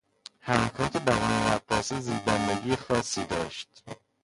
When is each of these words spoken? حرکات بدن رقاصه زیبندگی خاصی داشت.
حرکات 0.39 0.97
بدن 0.97 1.53
رقاصه 1.55 1.99
زیبندگی 1.99 2.75
خاصی 2.75 3.25
داشت. 3.25 3.83